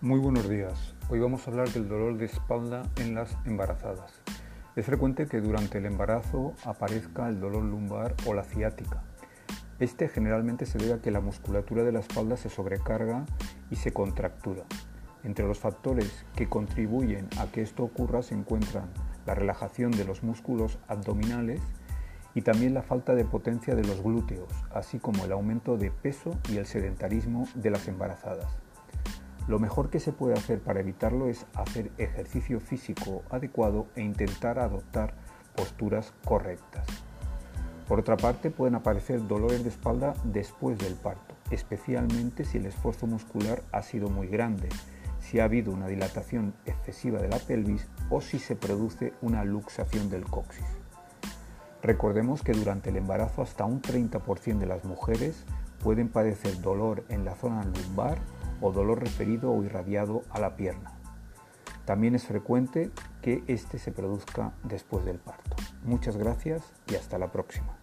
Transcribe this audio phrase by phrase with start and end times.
[0.00, 0.94] Muy buenos días.
[1.08, 4.22] Hoy vamos a hablar del dolor de espalda en las embarazadas.
[4.76, 9.02] Es frecuente que durante el embarazo aparezca el dolor lumbar o la ciática.
[9.80, 13.26] Este generalmente se debe a que la musculatura de la espalda se sobrecarga
[13.72, 14.62] y se contractura.
[15.24, 18.88] Entre los factores que contribuyen a que esto ocurra se encuentran
[19.26, 21.60] la relajación de los músculos abdominales
[22.36, 26.38] y también la falta de potencia de los glúteos, así como el aumento de peso
[26.48, 28.67] y el sedentarismo de las embarazadas.
[29.48, 34.58] Lo mejor que se puede hacer para evitarlo es hacer ejercicio físico adecuado e intentar
[34.58, 35.14] adoptar
[35.56, 36.86] posturas correctas.
[37.88, 43.06] Por otra parte, pueden aparecer dolores de espalda después del parto, especialmente si el esfuerzo
[43.06, 44.68] muscular ha sido muy grande,
[45.18, 50.10] si ha habido una dilatación excesiva de la pelvis o si se produce una luxación
[50.10, 50.66] del coxis.
[51.82, 55.44] Recordemos que durante el embarazo hasta un 30% de las mujeres
[55.82, 58.18] pueden padecer dolor en la zona lumbar
[58.60, 60.92] o dolor referido o irradiado a la pierna.
[61.84, 62.90] También es frecuente
[63.22, 65.56] que este se produzca después del parto.
[65.84, 67.78] Muchas gracias y hasta la próxima.